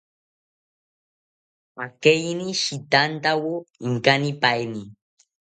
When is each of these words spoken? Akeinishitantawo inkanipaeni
Akeinishitantawo 1.83 3.53
inkanipaeni 3.87 4.81